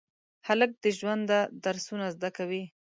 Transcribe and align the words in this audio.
هلک 0.47 0.71
د 0.83 0.85
ژونده 0.99 1.39
درسونه 1.63 2.05
زده 2.15 2.29
کوي. 2.37 2.63